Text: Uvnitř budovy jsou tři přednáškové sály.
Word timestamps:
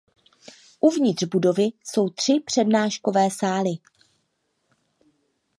Uvnitř 0.79 1.23
budovy 1.23 1.69
jsou 1.83 2.09
tři 2.09 2.39
přednáškové 2.45 3.31
sály. 3.31 3.71